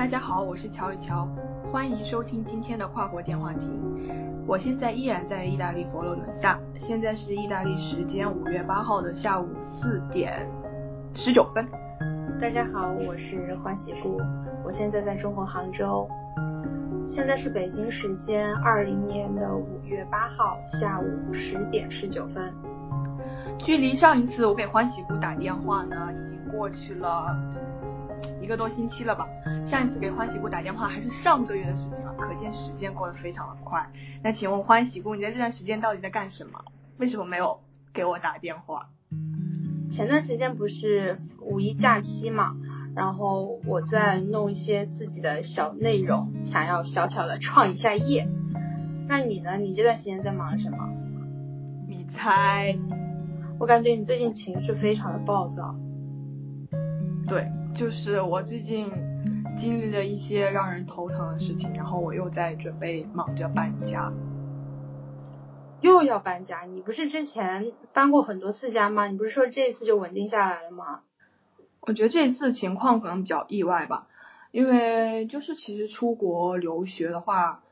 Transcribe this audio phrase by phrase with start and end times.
[0.00, 1.28] 大家好，我是乔与乔，
[1.70, 3.70] 欢迎收听今天的跨国电话亭。
[4.46, 10.48] 我现在依然在意大利佛罗伦萨，现在是意大利时间五月八号的下午四点
[11.12, 11.68] 十九分。
[12.40, 14.18] 大家好，我是欢喜姑，
[14.64, 16.08] 我现在在中国杭州，
[17.06, 22.50] 现在是北京时间二零年的五月八号下午十点十九分。
[23.58, 27.36] 距离上一次我给欢喜姑打电话呢，已经过去了。
[28.50, 29.28] 一个多星期了吧，
[29.64, 33.88] 上一次给欢喜姑打电话还是上个月的事情了，可见时间过得非常的快。
[34.24, 36.64] 那请问欢喜姑，你在这段时间到底在干什么？
[36.98, 37.60] 为什么没有
[37.94, 38.88] 给我打电话？
[39.88, 42.56] 前段时间不是五一假期嘛，
[42.96, 48.26] 然后我在弄一些自己的小内容，想要小小的创一下业。
[49.06, 49.58] 那你呢？
[49.58, 50.78] 你这段时间在忙什么？
[51.88, 52.76] 你猜？
[53.60, 55.76] 我感觉你最近情绪非常的暴躁。
[57.28, 57.48] 对。
[57.74, 58.90] 就是我最近
[59.56, 64.12] 经历了一些让人头疼的事情，然后我又在准备忙着搬家，
[65.80, 66.62] 又要搬家？
[66.62, 69.06] 你不是之前搬过很多次家吗？
[69.06, 71.00] 你不是说这次就稳定下来了吗？
[71.80, 74.08] 我觉得这次情况可能比较意外吧，
[74.50, 77.62] 因为就是其实出国留学的话，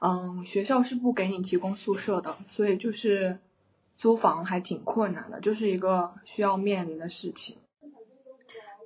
[0.00, 3.38] 嗯，学校是不给你提供宿舍的，所以就是
[3.96, 7.58] 租房还挺困难的，就是一个需要面临的事情。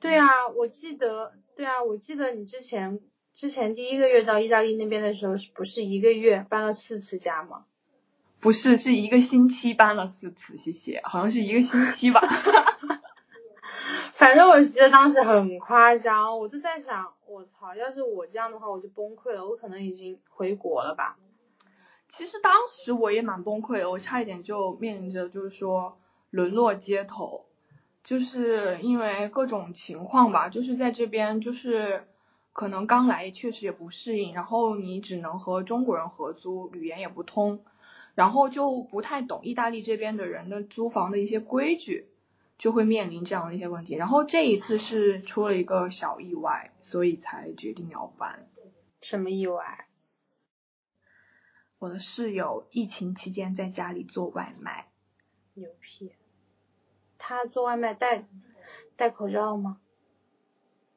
[0.06, 3.00] 对啊，我记得，对啊，我记得你之前
[3.34, 7.64] 之前第一个月到意大利那边的时候，是不是一个月搬了四次家吗？
[8.38, 12.20] 不是，是一个星期搬了四次，谢谢，好像是一个星期吧。
[14.14, 21.18] 反正我记得当时很夸张，我就在想，我操，要是我这样的话，我就崩溃了，我可能已经回国了吧。
[22.08, 25.98] 其实当时我也蛮崩溃的，我差一点就面临着就是说
[26.30, 27.46] 沦落街头。
[28.06, 32.06] 就是因为各种情况吧，就是在这边就是
[32.52, 37.64] 可能刚来确实也不适应，然后你只能和中国人合租，语言也不通，
[38.14, 42.06] 然后就不太懂意大利这边的人的租房的一些规矩，
[42.58, 43.96] 就会面临这样的一些问题。
[43.96, 48.48] 然后这一次是出了一个小意外，所以才决定要搬。
[49.00, 49.88] 什么意外？
[51.80, 54.86] 我的室友疫情期间在家里做外卖。
[55.54, 56.12] 牛批。
[57.18, 58.26] 他做外卖戴
[58.96, 59.80] 戴口罩吗？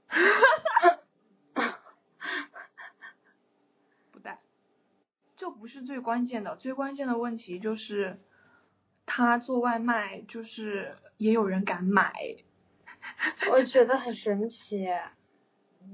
[4.11, 4.39] 不戴。
[5.35, 8.19] 这不是最关键的，最关键的问题就是
[9.05, 12.13] 他做外卖，就是也有人敢买。
[13.51, 14.87] 我觉得很神奇，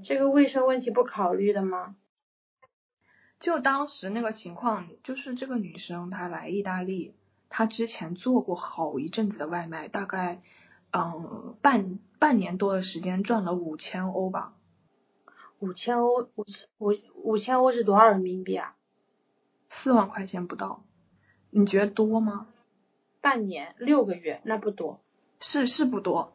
[0.02, 1.96] 这个卫生问题不考虑的吗？
[3.38, 7.14] 就当时那个情况，就是这个女生她来意大利。
[7.48, 10.42] 他之前做过好一阵子的外卖，大概
[10.92, 14.54] 嗯半半年多的时间赚了五千欧吧。
[15.58, 16.92] 五千欧，五千五
[17.22, 18.74] 五千欧是多少人民币啊？
[19.70, 20.84] 四万块钱不到，
[21.50, 22.46] 你觉得多吗？
[23.22, 25.00] 半年六个月那不多。
[25.40, 26.32] 是是不多。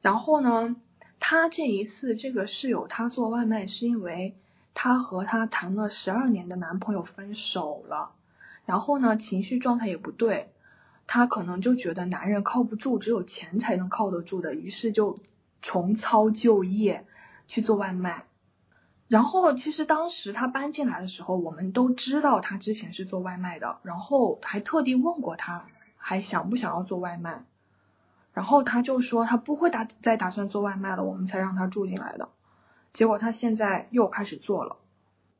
[0.00, 0.76] 然后呢，
[1.20, 4.36] 他这一次这个室友他做外卖是因为
[4.74, 8.12] 他和他谈了十二年的男朋友分手了，
[8.64, 10.52] 然后呢情绪状态也不对。
[11.06, 15.16] 她可能就觉得男人靠不住，只有钱才能靠得住的，于是就
[15.62, 17.06] 重操旧业
[17.46, 18.24] 去做外卖。
[19.06, 25.66] 然后其实当时她搬进来的时候，我们都知道她之前是做外卖的，然后还特地问过她
[25.96, 27.44] 还想不想要做外卖。
[28.32, 32.30] 然后她就说她不会打再打算做外卖了，我们才让她住进来的。
[32.94, 34.78] 结果她现在又开始做了，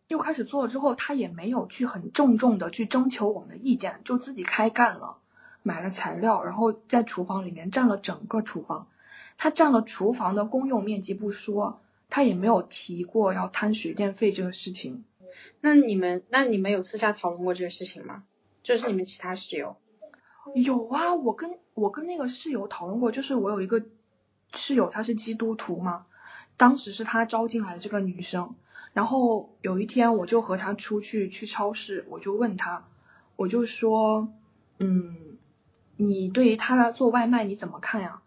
[0.08, 5.16] 又开始做了之后，她也没有去很郑重的去征求我们的意见，就自己开干了。
[5.64, 8.86] 买了材料，然后在厨房里面占了整个厨房。
[9.38, 15.04] 他占了厨房的公用面积不说，他也没有提过要摊水电费这个事情。
[15.60, 18.22] 那你们，那你们有私下讨论过这个事情吗？
[18.62, 19.76] 就是你们其他室友？
[20.54, 23.82] 有啊，我跟我跟那个室友讨论过，就是我有一个
[24.52, 26.04] 室友，她是基督徒嘛，
[26.58, 28.54] 当时是他招进来的这个女生。
[28.92, 32.86] 然后有一天我就和她出去去超市，我就问他，
[33.34, 34.28] 我就说，
[34.78, 35.16] 嗯。
[35.96, 38.20] 你对于他做外卖你怎么看呀？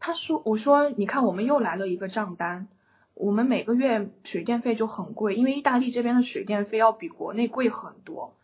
[0.00, 2.68] 他说，我说，你看我们又来了一个账单，
[3.14, 8.34] 我们每个月水电费就很贵，因为意大利这边的水电费要比国内贵很多，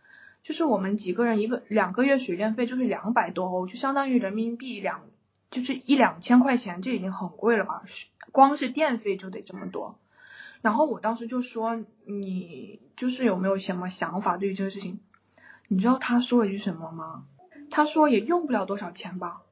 [0.43, 5.03] 就是我们几个人一个两个月水电费就是两百多欧，就相当于人民币两
[5.51, 7.83] 就是一两千块钱，这已经很贵了吧？
[8.33, 9.99] 光是电费就得这么多。
[10.63, 15.01] 然后我当时就说，你就是有没有什么想法对于这个事情？
[15.69, 17.25] 你知道他说了一句什么吗？
[17.71, 19.43] 他说也用不了多少钱吧，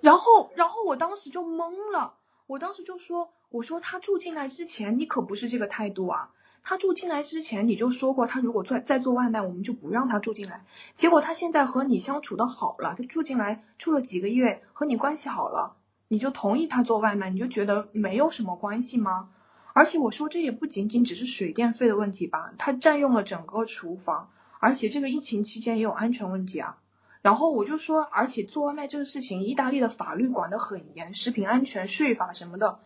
[0.00, 2.14] 然后，然后我当时就懵了，
[2.46, 6.30] 我当时就说，我说他住进来之前你可不是这个态度啊。
[6.62, 10.66] 他住进来之前你就说过，他如果做再做外卖，我们就不让他住进来。
[10.94, 19.30] 结果他现在和你相处的好了，他住进来住了几个月，和你关系好了，你就同意他做外卖，你就觉得没有什么关系吗？
[19.72, 26.78] 而且我说这也不仅仅只是水电费的问题吧，它占用了整个厨房，而且这个疫情期间也有安全问题啊。
[27.22, 32.80] 然后我就说，而且做外卖这个事情，意大利的法律管得很严，食品安全、税法什么的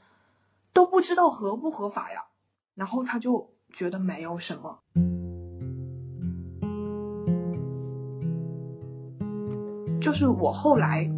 [0.73, 2.25] 都不知道合不合法呀。
[2.75, 4.81] 然后他就觉得没有什么，
[10.01, 11.09] 就是我后来，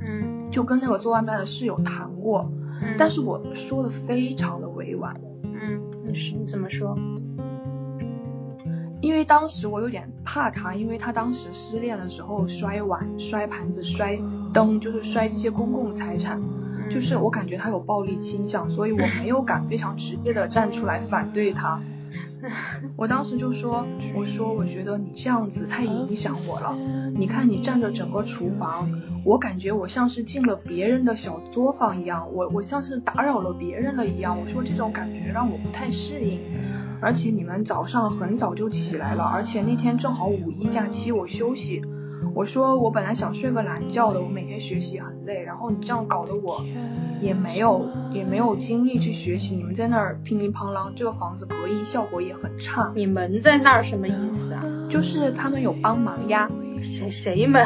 [0.00, 2.50] 嗯就跟那个做外卖的室友谈过，
[2.82, 6.96] 嗯，但是我说的非常的委婉，嗯，你是你怎么说？
[9.00, 14.18] 因为当时我有点怕他，因为他当时失恋的时候摔碗、摔盘子、摔
[14.52, 16.40] 灯，就是摔这些公共财产，
[16.88, 21.80] 就是我感觉他有暴力倾向，所以我没有敢非常直接的站出来反对他。
[22.96, 26.76] 我当时就说，我说我觉得你这样子太影响我了。
[27.14, 28.90] 你看你占着整个厨房，
[29.24, 34.38] 我感觉我像是进了别人的小作坊一样，我我像是打扰了别人了一样。
[34.38, 36.40] 我说这种感觉让我不太适应。
[37.00, 41.82] 而且你们早上很早就起来了，而且那天正好五一假期，我休息。
[42.34, 46.64] 我说我本来想睡个懒觉的，我每天学习很累，然后你这样搞得我
[47.20, 49.54] 也没有也没有精力去学习。
[49.54, 52.92] 你们在那儿乒铃乓啷，这个房子隔音效果也很差。
[52.94, 54.64] 你们在那儿什么意思啊？
[54.88, 56.50] 就是他们有帮忙呀，
[56.82, 57.64] 谁谁们？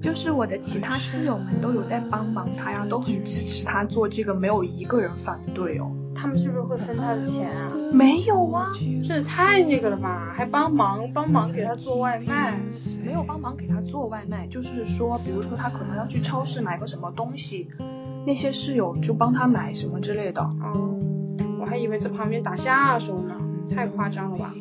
[0.00, 5.90] 就是我的其他室友们都有在帮忙他呀，都很支持他做这个，没有一个人反对哦。
[6.14, 7.72] 他们是不是会分他的钱啊？
[7.92, 8.72] 没有啊，
[9.04, 10.32] 这也太那个了吧？
[10.34, 12.58] 还帮忙帮忙给他做外卖？
[13.04, 17.68] 没有帮忙给他做外卖，就是说，比如说他可能要去超市买个什么东西，
[18.26, 20.42] 那些室友就帮他买什么之类的。
[20.42, 20.96] 哦，
[21.60, 23.36] 我还以为在旁边打下手呢，
[23.76, 24.52] 太夸张了吧？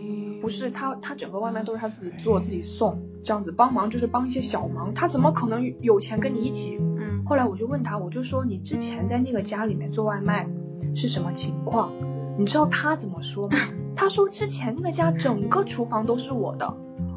[0.48, 6.78] 不是他，他整个外卖都是他自己做自己送，这样子帮忙就是帮一些小忙，他怎么可能有钱跟你一起？
[6.80, 10.48] 嗯，后来我就问他，我就说你之前在那个家里面做外卖
[10.96, 11.92] 是什么情况？
[12.40, 13.58] 你知道他怎么说吗？
[13.94, 16.74] 他说之前那个家整个厨房都是我的。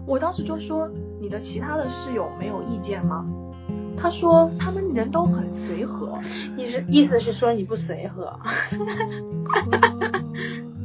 [0.08, 0.90] 我当时就说
[1.20, 3.24] 你的其他的室友没有意见吗？
[3.96, 6.18] 他说他们人都很随和。
[6.56, 8.40] 你是意思是说你不随和？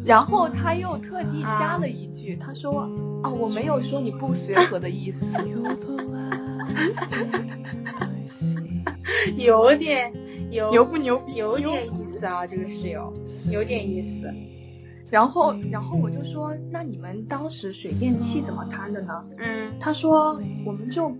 [0.06, 2.88] 然后他又特地加了一句，他说
[3.24, 5.25] 哦我没有说你不随和的意思。
[9.38, 10.13] 有点
[10.52, 11.36] 有牛不牛逼？
[11.36, 13.12] 有点意思啊，这个室友
[13.52, 14.31] 有点意思。
[15.10, 19.24] 然后，然后我就说，那你们当时水电气怎么摊的呢？
[19.38, 21.12] 嗯，他说我们就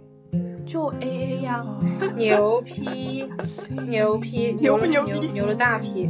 [0.66, 1.66] 就 A A 呀。
[2.18, 3.30] 牛批，
[3.88, 6.08] 牛批，牛不牛逼牛牛了大批。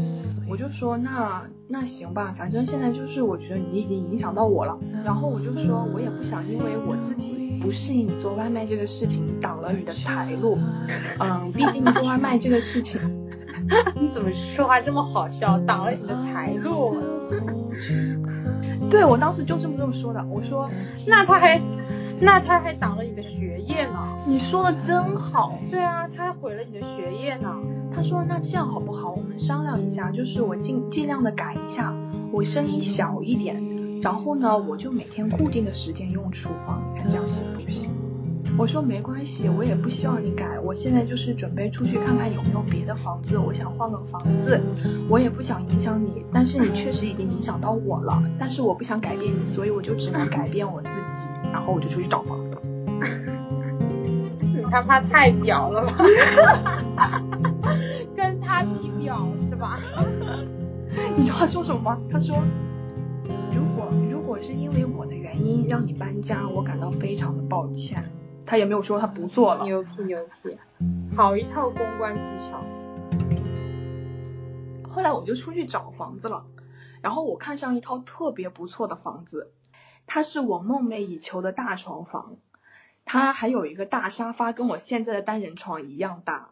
[0.47, 4.77] 我就说那那行吧，反正现在就是我觉得你已经影响到我了。
[5.03, 10.57] 然后我就说我也不想因为我自己不适应你做外卖这个事情挡了你的财路。
[11.19, 13.01] 嗯，毕竟做外卖这个事情。
[13.95, 15.57] 你怎么说话这么好笑？
[15.65, 16.95] 挡了你的财路？
[18.89, 20.23] 对，我当时就这么这么说的。
[20.29, 20.69] 我说，
[21.05, 21.61] 那他还，
[22.19, 24.17] 那他还挡了你的学业呢。
[24.27, 25.57] 你说的真好。
[25.69, 27.49] 对啊，他还毁了你的学业呢。
[27.95, 29.11] 他说，那这样好不好？
[29.11, 31.93] 我们商量一下，就是我尽尽量的改一下，
[32.31, 37.93] 我声音小一点，然后呢，我就每天固定的时间用厨房，你看这样行不行？
[38.57, 40.59] 我说没关系，我也不希望你改。
[40.59, 44.59] 我现在就是准备出去看看有没有别的房子，我想换个房子，
[45.09, 52.61] 我也不想影响你，但是你确实已经影响到我了，但是我不想改变你，所以我就只能改变我自己，然后我就出去找房子了。
[54.55, 55.97] 你他妈太屌了吧！
[58.15, 59.79] 跟他比屌是吧？
[61.15, 61.99] 你知道他说什么吗？
[62.09, 62.37] 他说，
[63.53, 68.03] 如果如果是因为我的原因让你搬家，我感到非常的抱歉。
[68.45, 69.63] 他也没有说他不做了。
[69.63, 70.57] 牛批牛批，
[71.15, 72.63] 好一套公关技巧。
[74.89, 76.45] 后来我就出去找房子了，
[77.01, 79.51] 然后我看上一套特别不错的房子，
[80.05, 82.37] 它是我梦寐以求的大床房，
[83.03, 86.51] 它还有一个大沙发，跟我现在的单人床一样大，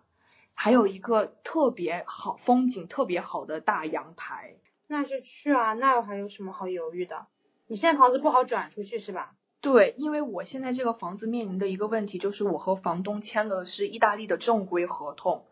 [0.54, 4.56] 还有一个特别好风景特别好的大阳台。
[4.88, 7.28] 那就去啊，那还有什么好犹豫的？
[7.68, 9.36] 你现在房子不好转出去是吧？
[9.64, 15.46] 对，因为我现在这个房子面临的一个问题就是，我和房东签了是意大利的正规合同。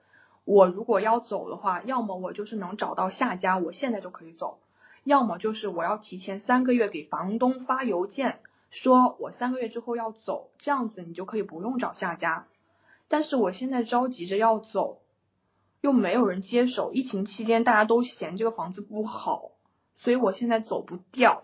[0.43, 4.59] 我如果要走的话，要么我就是能找到下家，我现在就可以走；
[5.05, 12.47] 要么就是我要提前三个月给房东发邮件，说我三个月之后要走，这样子你就可以不用找下家。
[13.07, 14.99] 但是我现在着急着要走，
[15.79, 19.51] 又没有人接手，疫情期间大家都嫌这个房子不好，
[19.93, 21.43] 所以我现在走不掉。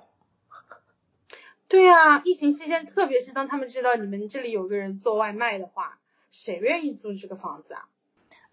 [1.70, 6.00] 对啊，疫情期间，特别是当他们知道你们这里有个人做外卖的话，
[6.32, 7.88] 谁愿意租这个房子啊？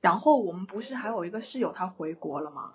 [0.00, 2.75] 然后我们不是还有一个室友他回国了吗？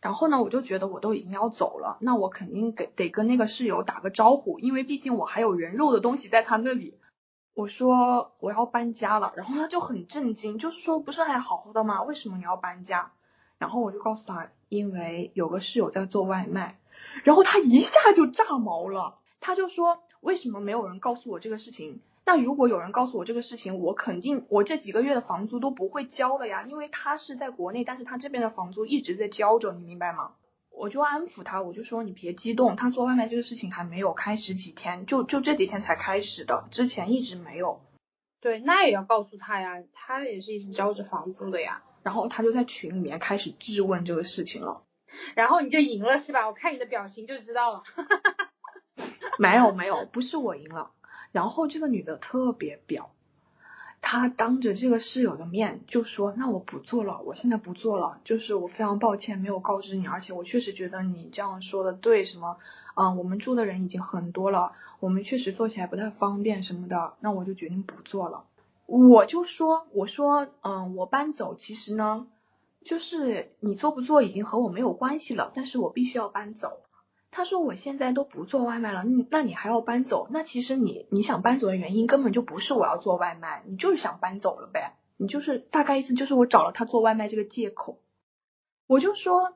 [0.00, 6.98] 然后呢，我就觉得我都已经要走了，那我肯定给得跟那个室友打个招呼，因为毕竟我还有人肉的东西在他那里。
[7.52, 12.02] 我说我要搬家了，然后他就很震惊，就是说不是还好好的吗？
[12.02, 13.12] 为什么你要搬家？
[13.58, 16.80] 然后我就告诉他，因为有个室友在做外卖，
[17.22, 19.18] 然后他一下就炸毛了。
[19.46, 22.00] 他就说，为什么没有人告诉我这个事情？
[22.24, 30.32] 那如果有人告诉我这个事情，我肯定我这几个月的房租都不会交了呀，因为他是在国内，但是他这边的房租一直在交着，你明白吗？
[30.70, 37.82] 我就安抚他，我就说你别激动，他做外卖这个事情还没有开始几天，就就这几天才开始的，之前一直没有。
[38.40, 41.82] 对，那也要告诉他呀，他也是一直交着房租的呀。
[42.02, 44.84] 然后他就在群里面开始质问这个事情了，
[45.34, 46.46] 然后你就赢了是吧？
[46.46, 47.82] 我看你的表情就知道了。
[49.38, 50.90] 没有没有，不是我赢了。
[51.32, 53.06] 然后这个女的特别婊，
[54.00, 62.58] 她当着这个室友的面就说：“那我不做了，我现在不做了，就是我非常抱歉没有告知你，而且我确实觉得你这样说的对，什么，
[62.94, 68.44] 嗯，我们住的人已经很多了，我们确实做起来不太方便什么的，那我就决定不做了。”
[68.86, 72.26] 我就说：“我说，嗯，我搬走，其实呢，
[72.84, 76.78] 就是你做不做已经和我没有关系了，但是我必须要搬走。”
[77.36, 80.28] 他说我现在都不做外卖了，那那你还要搬走？
[80.30, 84.92] 那其实你你想搬走的原因根本就不是我要做外卖，你就是想搬走了呗？
[85.16, 87.98] 你就是大概意思就是我找了他做外卖这个借口。
[88.86, 89.52] 我就说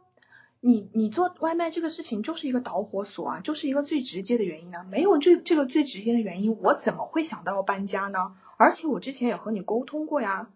[0.59, 8.35] 你你做外卖这个事情就是一个导火索啊，就是一个最直接的原因啊，没有这这个最直接的原因，我怎么会想到要搬家呢？
[8.57, 10.51] 而且我之前也和你沟通过呀，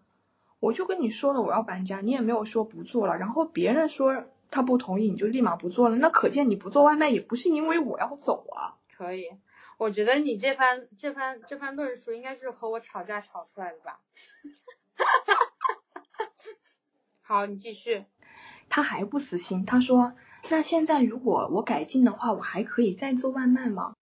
[0.59, 4.25] 我就跟你说了我要搬家，你也没有说不做了，然后别人说。
[4.53, 8.77] 他不同意，你就立马不做了，那可见你不做外卖也不是因为我要走啊。
[8.95, 9.31] 可以，
[9.77, 13.99] 我觉得你这番这番这番论述应该是和我吵架吵出来的吧。
[17.21, 18.05] 好，你继续。
[18.69, 20.13] 他还不死心，他说
[20.49, 23.95] ：“那现在如果我改进的话，我还可以再做外卖吗？”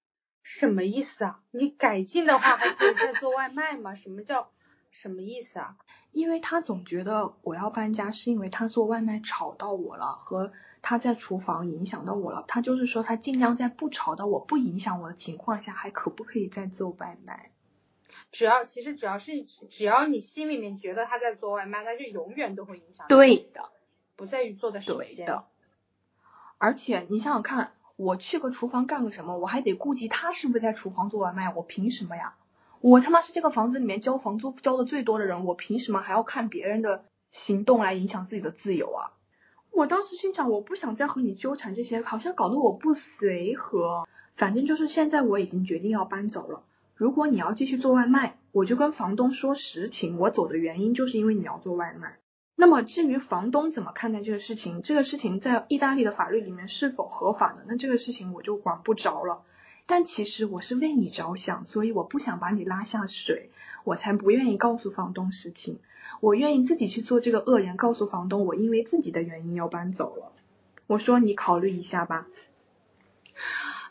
[0.43, 1.39] 什么意思啊？
[1.51, 3.96] 你改进的话还可以再做外卖吗？
[3.96, 4.51] 什么叫
[4.91, 5.77] 什么意思啊？
[6.12, 12.43] 因为他总觉得我要搬家是因为他做外卖吵到我了，和他在厨房影响到我了。
[12.48, 17.51] 他就是说他尽量在不吵到我、不影响我的情况下，还可不可以再做外卖？
[18.31, 23.07] 只要其实只要是只要你心里面觉得他在做外卖，那就永远都会影响。
[23.07, 23.69] 对的，
[24.17, 25.25] 不在于做的时间。
[25.25, 25.45] 对的。
[26.57, 32.36] 而且你想想看，我去个厨房干个什么，我还得顾及他是不是在厨房做外卖，我凭什么呀？
[32.82, 39.14] 我他妈是这个房子里面交房租交的最多的人，我凭什么还要看别人的行动来影响自己的自由啊？
[39.70, 44.08] 我当时心想，我不想再和你纠缠这些，好像搞得我不随和。
[44.36, 46.64] 反正就是现在我已经决定要搬走了。
[46.96, 52.18] 如果你要继续做外卖，我就跟房东说实情，我走的原因就是因为你要做外卖。
[52.56, 59.44] 那么至于房东怎么看待这个事情，这个事情在意大利的法律里面是否合法的，那这个事情我就管不着了。
[59.91, 63.50] 但其实我是为你着想，所以我不想把你拉下水，
[63.83, 65.81] 我才不愿意告诉房东实情。
[66.21, 70.31] 我愿意自己去做这个恶人，告诉房东我因为自己的原因要搬走了。
[70.88, 72.25] 我说你考虑一下吧。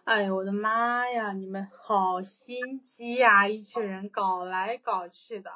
[0.05, 5.51] 哎呦我的妈呀，你们好心机呀，一群人搞来搞去的。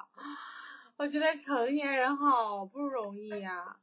[0.99, 3.79] 我觉得成年人好不容易呀，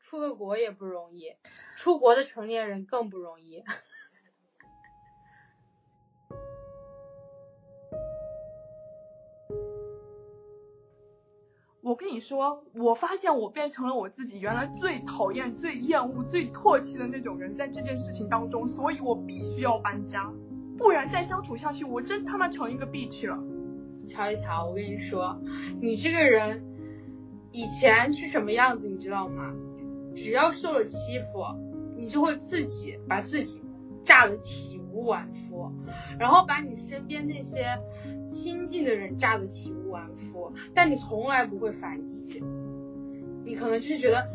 [0.00, 1.34] 出个国也不容易，
[1.76, 3.62] 出国的成年人更不容易。
[12.02, 20.32] 跟你说，我发现我变成了我自己原来最讨厌、最厌恶、最唾弃的那种人，在这件事情当中，所以我必须要搬家，
[20.76, 23.38] 不然再相处下去，我真他妈成一个 bitch 了。
[24.04, 25.40] 瞧一瞧，我跟你说，
[25.80, 26.64] 你这个人
[27.52, 29.54] 以前是什么样子，你知道吗？
[30.16, 31.44] 只要受了欺负，
[31.96, 33.62] 你就会自己把自己
[34.02, 35.72] 炸得体无完肤，
[36.18, 37.78] 然后把你身边那些。
[38.30, 42.42] 亲近的人炸得体无完肤，但你从来不会反击。
[43.44, 44.26] 你可能就是觉得，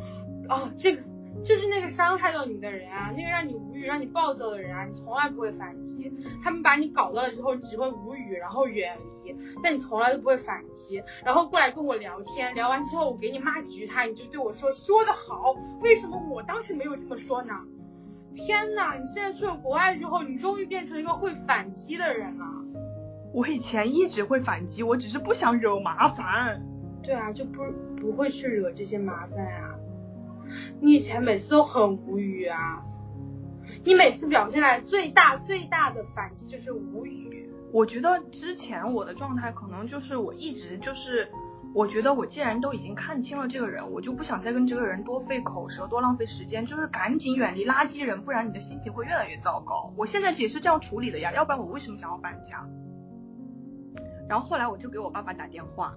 [0.49, 1.01] 哦，这个
[1.43, 6.13] 就是那个伤害到你的人啊，那个让你无语、让你暴躁的人啊，你从来不会反击。
[6.43, 11.01] 他们把你搞到了之后，只会无语，然后远离，但你从来都不会反击。
[11.25, 17.55] 然后过来跟我聊天，聊完之后我给你骂几句，他你就对我说说得好，为什么我当时没有这么说呢？
[18.33, 22.45] 天呐，你现在去了国外之后，你终于变成一个会反击的人了。
[23.33, 26.61] 我以前一直会反击，我只是不想惹麻烦。
[27.03, 27.61] 对啊，就不
[27.99, 29.75] 不会去惹这些麻烦啊。
[30.79, 32.83] 你以前每次都很无语啊，
[33.83, 37.49] 你每次表现来最大最大的反击就是无语。
[37.73, 41.29] 我觉得之前我的状态可能就是我一直就是，
[41.77, 49.93] 我觉得我既然都已经看清了这个人，我就不想再跟这个人多费口舌，多浪费时间，就是赶紧远离垃圾人，不然你的心情会越来越糟糕。
[49.95, 52.67] 我现在也是这样处理的呀，要不然我为什么想要搬家？
[54.27, 55.93] 然后后来我就给我爸爸打电话，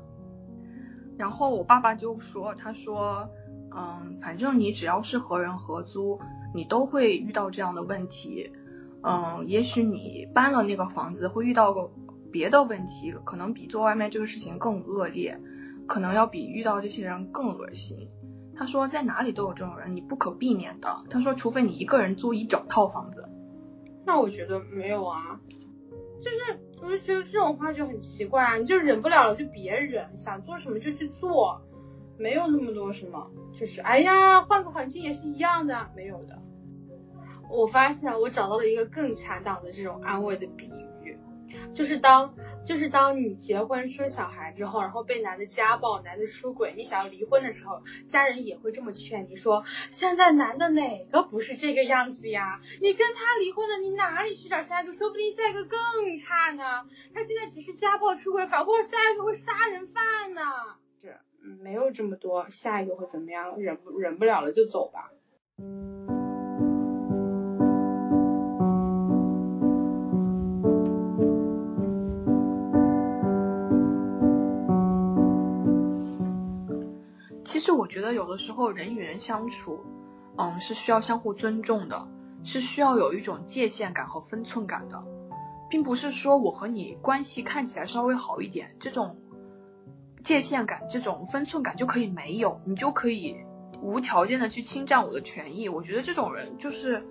[1.17, 3.31] 然后我爸爸就说，他说，
[3.75, 6.21] 嗯，反正你只要是和人合租，
[6.55, 8.53] 你都会遇到这样的问题。
[9.03, 11.91] 嗯，也许你搬了那个房子会遇到个
[12.31, 15.41] 别的问题，可能比做外卖这个事情更恶劣，
[15.91, 18.09] 可能要比遇到这些人更恶心。
[18.55, 21.03] 他说在哪里都有这种人，你不可避免的。
[21.11, 23.25] 他说除非你一个人租一整套房子。
[24.07, 25.41] 那我觉得没有啊，
[26.21, 31.61] 就是我就觉得这种话就很奇怪啊，你就忍不了了就别忍，想做什么就去做，
[32.17, 36.41] 没有那么多什么，就是哎呀换个环境也是一样的，没有的。
[37.51, 40.71] 我发现我找到了一个更恰当的这种安慰的比
[41.03, 41.19] 喻，
[41.73, 52.61] 就是当就是当你结婚生小孩之后，然后被男的家暴、男的出轨，你想要离婚的时候，家人也会这么劝你说：现在男的哪个不是这个样子呀？
[52.81, 54.93] 你跟他离婚了，你哪里去找下一个？
[54.93, 56.63] 说不定下一个更差呢。
[57.15, 60.43] 他现在只是家暴出轨，搞不好下一个会杀人犯呢。
[61.01, 61.19] 是，
[61.63, 63.59] 没有这么多，下一个会怎么样？
[63.59, 65.11] 忍不忍不了了就走吧。
[65.59, 66.00] 嗯
[78.01, 79.85] 觉得有的时候人与人相处，
[80.39, 82.09] 嗯，是需要相互尊重的，
[82.45, 85.05] 是需要有一种界限感和分寸感的，
[85.69, 89.19] 并不是说我和你关系看起来稍微好一点，这种
[90.25, 93.37] 界限感、这种分寸感就可以没有，你就可以
[93.83, 95.69] 无条件的去侵占我的权益。
[95.69, 97.07] 我觉得这种人就是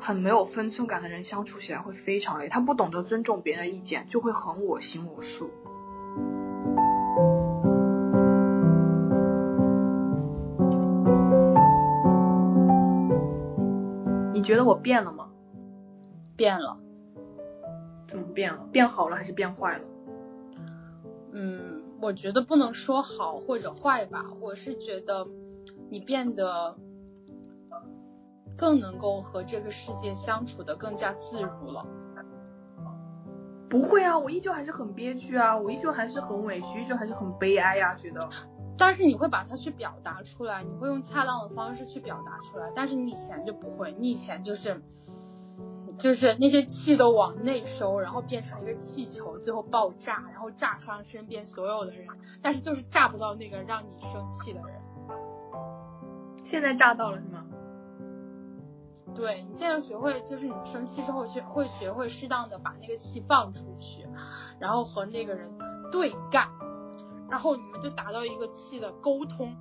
[0.00, 2.48] 很没有分寸感的人，相处起来会非常累。
[2.48, 5.52] 他不懂得尊重别人的意见，就会很我行我素。
[14.48, 15.28] 觉得我变了吗？
[16.34, 16.78] 变了。
[18.08, 18.66] 怎么变了？
[18.72, 19.84] 变好了还是变坏了？
[21.32, 24.24] 嗯，我觉得不能说好或者坏吧。
[24.40, 25.26] 我是觉得
[25.90, 26.78] 你变得
[28.56, 31.84] 更能够和这个世界相处的更加自如了。
[33.68, 38.26] 不会啊，我依旧还是很憋屈啊，我依旧还是很委屈，依旧还是很悲哀呀，觉得。
[38.78, 42.70] 但是你会把它去表达出来，你会用恰当的方式去表达出来。
[42.74, 44.80] 但是你以前就不会，你以前就是，
[45.98, 52.06] 就是那些气都往内收，然后变成一个气球，最后爆炸，然后炸伤身边所有的人。
[52.40, 54.80] 但是就是炸不到那个让你生气的人。
[56.44, 57.44] 现在炸到了是吗？
[59.14, 64.06] 对你现在学会，就是你生气之后学会学会适当的把那个气放出去，
[64.60, 65.50] 然后和那个人
[65.90, 66.48] 对干。
[67.30, 69.54] 然后你们就达到一个气的沟通，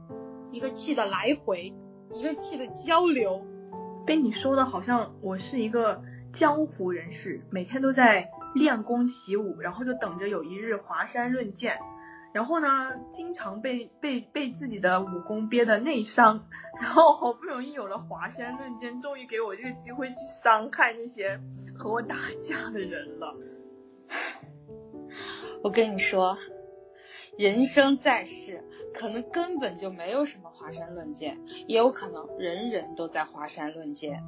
[0.51, 1.73] 一个气的来回，
[2.13, 3.45] 一个气的交流。
[4.05, 6.01] 被你说的好像我是一个
[6.31, 11.77] 江湖人士，每天都在练功习武，然后就等着有一日华山论剑。
[12.33, 16.45] 然后呢，经常被被被自己的武功憋得内伤，
[16.79, 21.41] 然后好不容易有了华山论剑，终于给我这个机会去伤害那些
[21.77, 23.35] 和我打架的人了。
[25.63, 26.37] 我跟你说。
[27.37, 34.23] 人生在世，可能根本就没有什么华山论剑，也有可能人人都在华山论剑。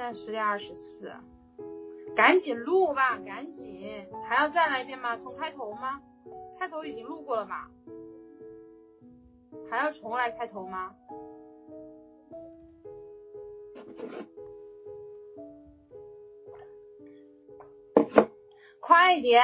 [0.00, 1.12] 现在十点二十四，
[2.16, 5.18] 赶紧录吧，赶紧，还要再来一遍吗？
[5.18, 6.00] 从开头吗？
[6.58, 7.70] 开头已经录过了吧？
[9.68, 10.94] 还要重来开头吗？
[18.80, 19.42] 快点！